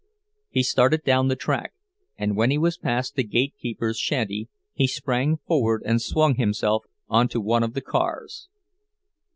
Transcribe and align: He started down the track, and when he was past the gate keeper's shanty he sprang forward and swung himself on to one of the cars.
He 0.49 0.63
started 0.63 1.03
down 1.03 1.27
the 1.27 1.35
track, 1.35 1.75
and 2.17 2.35
when 2.35 2.49
he 2.49 2.57
was 2.57 2.75
past 2.75 3.13
the 3.13 3.23
gate 3.23 3.53
keeper's 3.61 3.99
shanty 3.99 4.49
he 4.73 4.87
sprang 4.87 5.37
forward 5.37 5.83
and 5.85 6.01
swung 6.01 6.37
himself 6.37 6.85
on 7.07 7.27
to 7.27 7.39
one 7.39 7.61
of 7.61 7.75
the 7.75 7.81
cars. 7.81 8.49